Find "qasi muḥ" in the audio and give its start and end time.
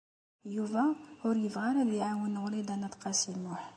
3.01-3.61